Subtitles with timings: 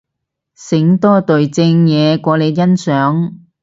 [0.55, 3.33] 醒多隊正嘢過你欣賞